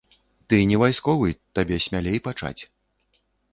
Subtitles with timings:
[0.53, 1.29] Ты не вайсковы,
[1.59, 2.59] табе смялей пачаць.